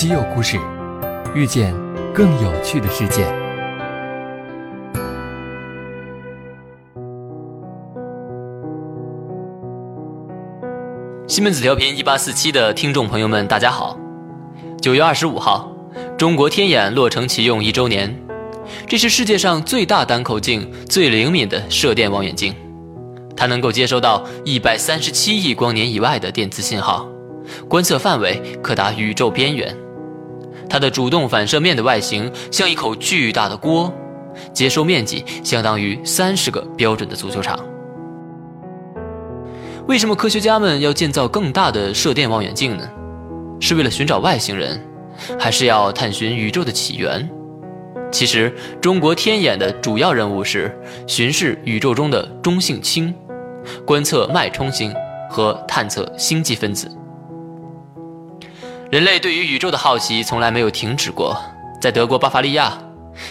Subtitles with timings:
[0.00, 0.58] 稀有故事，
[1.34, 1.74] 遇见
[2.14, 3.22] 更有趣的世界。
[11.28, 13.94] 西门子调频一八四七的听众朋友们，大家好。
[14.80, 15.70] 九月二十五号，
[16.16, 18.18] 中国天眼落成启用一周年。
[18.86, 22.54] 这是世界上最大单口径、最灵敏的射电望远镜，
[23.36, 27.06] 它能够接收到一百三十七亿光年以外的电磁信号，
[27.68, 29.76] 观测范围可达宇宙边缘。
[30.70, 33.92] 它的主动反射面的外形像一口巨大的锅，
[34.52, 37.58] 接收面积相当于三十个标准的足球场。
[39.88, 42.88] 为什么科学家们要建造更大的射电望远镜呢？
[43.60, 44.80] 是为了寻找外星人，
[45.38, 47.28] 还是要探寻宇宙的起源？
[48.12, 53.12] 其实，中国天眼的主要任务是巡视宇宙中的中性氢，
[53.84, 54.94] 观测脉冲星
[55.28, 56.90] 和探测星际分子。
[58.90, 61.40] 人类对于宇宙的好奇从来没有停止过。
[61.80, 62.76] 在德国巴伐利亚，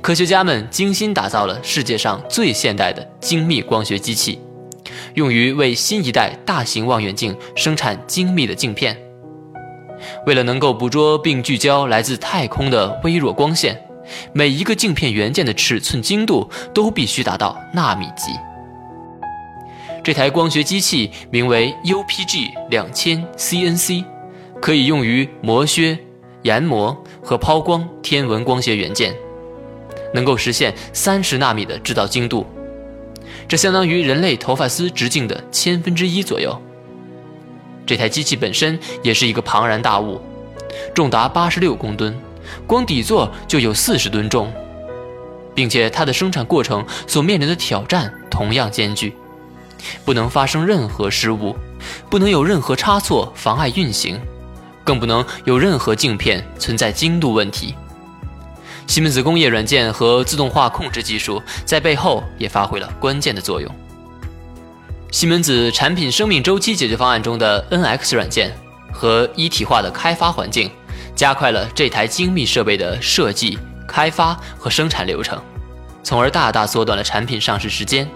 [0.00, 4.40] 科学家们精心打造了世界上最现代的精密光学机器。
[5.14, 8.96] 用于为新一代大型望远镜生产精密的镜片。
[10.24, 13.76] 为了能够捕捉并聚焦来自太空的微弱光线，
[14.32, 18.30] 每一个镜片元件的尺寸精度都必须达到纳米级。
[20.04, 24.04] 这台光学机器名为 UPG 两千 CNC，
[24.60, 25.98] 可以用于磨削、
[26.42, 29.14] 研磨和抛光天文光学元件，
[30.12, 32.46] 能够实现三十纳米的制造精度。
[33.48, 36.56] 这相当于人类头发丝直径的千分之一左右。
[37.84, 40.20] 这台机器本身也是一个庞然大物，
[40.94, 42.16] 重达八十六公吨，
[42.66, 44.52] 光底座就有四十吨重，
[45.54, 49.12] 并且它的生产过程所面临的挑战同样艰巨，
[50.04, 51.56] 不能发生任何失误，
[52.08, 54.20] 不能有任何差错妨碍运行，
[54.84, 57.74] 更不能有任何镜片存在精度问题。
[58.86, 63.70] 西门子工业软件和自动化控制技术在背后也发挥了关键的作用。
[65.12, 68.52] 西门子产品生命周期解决方案中的 NX 软件
[68.92, 70.70] 和一体化的开发环境，
[71.14, 75.40] 加快了这台精密设备的设计、开发和生产流程，
[76.02, 78.08] 从而大大缩短了产品上市时间。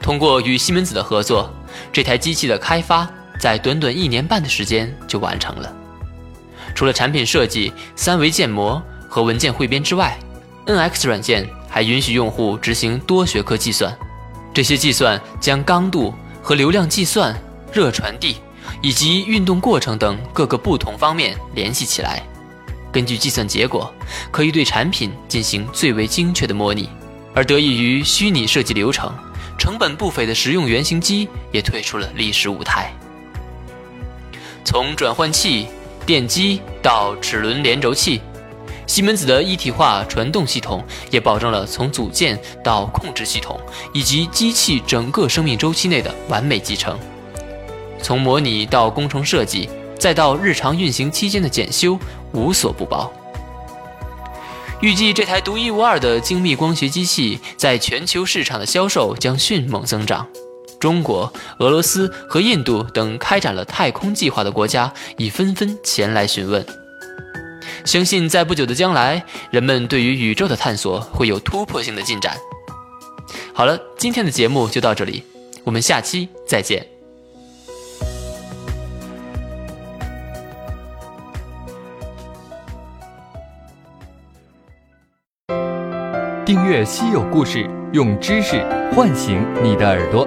[0.00, 1.48] 通过与西门子的合作，
[1.92, 3.08] 这台机器的开发
[3.38, 5.72] 在短短一年半的时间就完成了。
[6.82, 8.82] 除了产品设计、三维建模。
[9.08, 10.18] 和文件汇编之外
[10.66, 13.96] ，NX 软件还允许用户执行多学科计算。
[14.52, 16.12] 这些计算将刚度
[16.42, 17.40] 和流量计算、
[17.72, 18.38] 热传递
[18.80, 22.20] 以及运动过程等各个不同方面联系起来。
[22.90, 23.94] 根据计算结果，
[24.32, 26.88] 可以对产品进行最为精确的模拟。
[27.32, 29.14] 而得益于虚拟设计流程，
[29.56, 32.92] 成本不菲的实用原型机也退出了历史舞台。
[34.64, 35.68] 从转换器、
[36.04, 38.20] 电机到齿轮连轴器。
[38.86, 43.58] 西门子的一体化传动系统也保证了从组件到控制系统
[43.94, 46.98] 以及机器整个生命周期内的完美集成。
[48.02, 51.98] 从模拟到工程设计，再到日常运行期间的检修，
[52.32, 53.10] 无所不包。
[54.80, 60.26] 预计这台独一无二的精密光学机器在全球市场的销售将迅猛增长。
[60.82, 66.66] 中国、俄罗斯和印度等开展了太空计划的国家已纷纷前来询问。
[67.84, 72.36] 相信在不久的将来，人们对于宇宙的探索会有突破性的进展。
[73.54, 75.22] 好了，今天的节目就到这里，
[75.62, 76.84] 我们下期再见。
[86.44, 88.60] 订阅稀有故事，用知识
[88.96, 90.26] 唤醒你的耳朵。